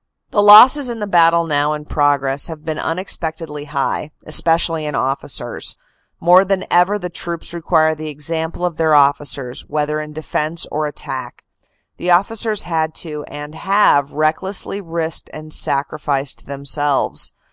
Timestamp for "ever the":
6.70-7.10